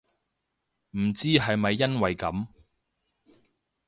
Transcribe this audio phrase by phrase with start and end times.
[0.97, 2.47] 唔知係咪因為噉